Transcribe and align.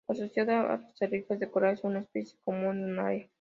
Asociada 0.09 0.61
a 0.61 0.73
arrecifes 1.03 1.39
de 1.39 1.51
coral, 1.51 1.75
es 1.75 1.83
una 1.83 1.99
especie 1.99 2.39
común 2.43 2.79
en 2.89 2.95
su 2.95 3.01
área. 3.01 3.27